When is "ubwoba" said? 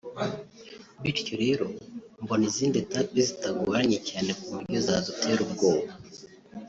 5.47-5.91